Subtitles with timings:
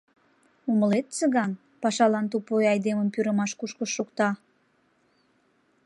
[0.69, 1.51] Умылет, Цыган,
[1.81, 4.29] пашалан тупуй айдемым пӱрымаш кушко шукта?